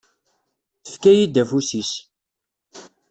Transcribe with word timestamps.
Tefka-yi-d 0.83 1.41
afus-is. 1.41 1.91